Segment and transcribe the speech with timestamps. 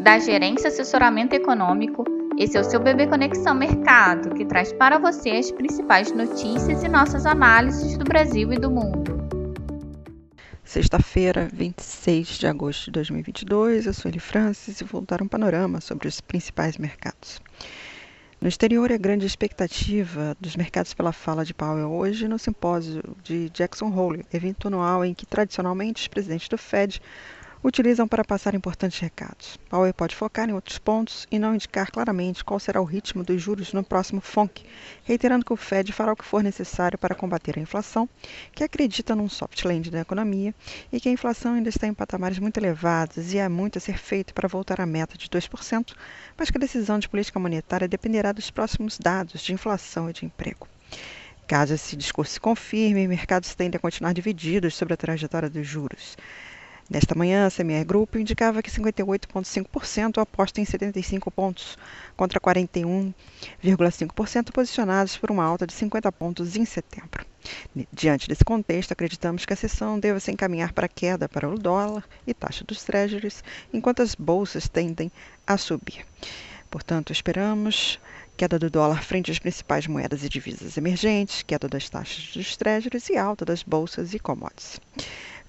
[0.00, 2.04] da Gerência Assessoramento Econômico.
[2.38, 6.88] Esse é o seu Bebê Conexão Mercado, que traz para você as principais notícias e
[6.88, 9.20] nossas análises do Brasil e do mundo.
[10.64, 15.82] Sexta-feira, 26 de agosto de 2022, eu sou Eli Francis e vou dar um panorama
[15.82, 17.38] sobre os principais mercados.
[18.40, 23.50] No exterior, a grande expectativa dos mercados pela fala de Powell hoje no simpósio de
[23.50, 27.02] Jackson Hole, evento anual em que tradicionalmente os presidentes do Fed
[27.62, 29.58] utilizam para passar importantes recados.
[29.68, 33.40] Powell pode focar em outros pontos e não indicar claramente qual será o ritmo dos
[33.40, 34.64] juros no próximo FONC,
[35.04, 38.08] reiterando que o Fed fará o que for necessário para combater a inflação,
[38.52, 40.54] que acredita num soft landing da economia
[40.90, 43.98] e que a inflação ainda está em patamares muito elevados e há muito a ser
[43.98, 45.94] feito para voltar à meta de 2%,
[46.36, 50.24] mas que a decisão de política monetária dependerá dos próximos dados de inflação e de
[50.24, 50.66] emprego.
[51.46, 56.16] Caso esse discurso se confirme, mercados tendem a continuar divididos sobre a trajetória dos juros.
[56.90, 61.78] Nesta manhã, a CME Grupo indicava que 58,5% aposta em 75 pontos,
[62.16, 67.24] contra 41,5% posicionados por uma alta de 50 pontos em setembro.
[67.92, 72.02] Diante desse contexto, acreditamos que a sessão deva se encaminhar para queda para o dólar
[72.26, 75.12] e taxa dos treasuries, enquanto as bolsas tendem
[75.46, 76.04] a subir.
[76.68, 78.00] Portanto, esperamos
[78.36, 83.08] queda do dólar frente às principais moedas e divisas emergentes, queda das taxas dos treasuries
[83.10, 84.80] e alta das bolsas e commodities.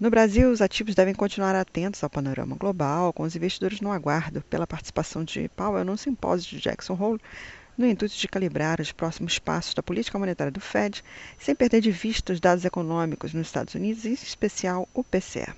[0.00, 4.40] No Brasil, os ativos devem continuar atentos ao panorama global, com os investidores no aguardo
[4.48, 7.20] pela participação de Powell no simpósio de Jackson Hole,
[7.76, 11.04] no intuito de calibrar os próximos passos da política monetária do Fed,
[11.38, 15.52] sem perder de vista os dados econômicos nos Estados Unidos, em especial o PCE.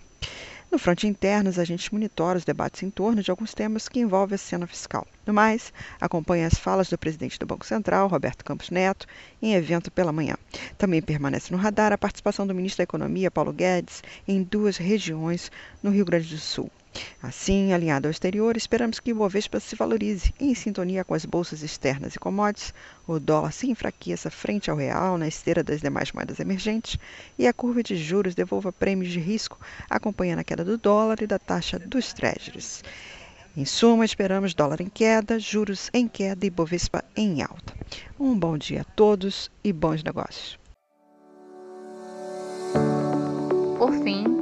[0.72, 4.36] No fronte interno, os agentes monitoram os debates em torno de alguns temas que envolvem
[4.36, 5.06] a cena fiscal.
[5.26, 5.70] No mais,
[6.00, 9.06] acompanhe as falas do presidente do Banco Central, Roberto Campos Neto,
[9.42, 10.34] em evento pela manhã.
[10.78, 15.52] Também permanece no radar a participação do ministro da Economia, Paulo Guedes, em duas regiões
[15.82, 16.70] no Rio Grande do Sul.
[17.22, 21.62] Assim, alinhado ao exterior, esperamos que o Ibovespa se valorize em sintonia com as bolsas
[21.62, 22.74] externas e commodities,
[23.06, 26.98] o dólar se enfraqueça frente ao real na esteira das demais moedas emergentes
[27.38, 29.56] e a curva de juros devolva prêmios de risco,
[29.88, 32.82] acompanhando a queda do dólar e da taxa dos treasuries.
[33.56, 37.72] Em suma, esperamos dólar em queda, juros em queda e Bovespa em alta.
[38.18, 40.58] Um bom dia a todos e bons negócios.
[43.78, 44.41] Por fim,